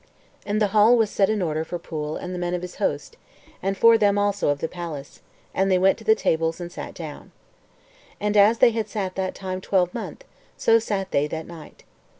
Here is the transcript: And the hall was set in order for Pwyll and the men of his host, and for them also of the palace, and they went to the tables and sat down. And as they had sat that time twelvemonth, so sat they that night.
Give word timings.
And 0.47 0.59
the 0.59 0.69
hall 0.73 0.97
was 0.97 1.11
set 1.11 1.29
in 1.29 1.43
order 1.43 1.63
for 1.63 1.77
Pwyll 1.77 2.15
and 2.19 2.33
the 2.33 2.39
men 2.39 2.55
of 2.55 2.63
his 2.63 2.77
host, 2.77 3.17
and 3.61 3.77
for 3.77 3.99
them 3.99 4.17
also 4.17 4.49
of 4.49 4.57
the 4.57 4.67
palace, 4.67 5.21
and 5.53 5.69
they 5.69 5.77
went 5.77 5.99
to 5.99 6.03
the 6.03 6.15
tables 6.15 6.59
and 6.59 6.71
sat 6.71 6.95
down. 6.95 7.31
And 8.19 8.35
as 8.35 8.57
they 8.57 8.71
had 8.71 8.89
sat 8.89 9.13
that 9.13 9.35
time 9.35 9.61
twelvemonth, 9.61 10.23
so 10.57 10.79
sat 10.79 11.11
they 11.11 11.27
that 11.27 11.45
night. 11.45 11.83